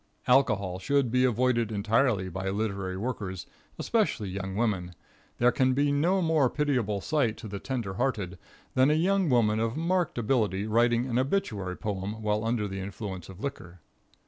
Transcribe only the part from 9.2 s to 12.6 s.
woman of marked ability writing an obituary poem while